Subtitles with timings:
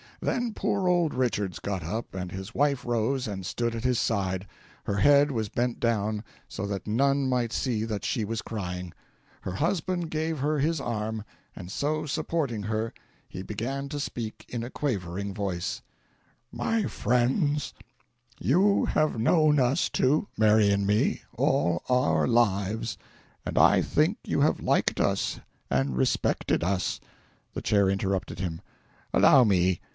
[0.19, 4.47] Then poor old Richards got up, and his wife rose and stood at his side.
[4.83, 8.93] Her head was bent down, so that none might see that she was crying.
[9.41, 11.23] Her husband gave her his arm,
[11.55, 12.93] and so supporting her,
[13.27, 15.81] he began to speak in a quavering voice:
[16.51, 17.73] "My friends,
[18.39, 22.97] you have known us two Mary and me all our lives,
[23.43, 25.39] and I think you have liked us
[25.69, 26.99] and respected us"
[27.55, 28.61] The Chair interrupted him:
[29.13, 29.79] "Allow me.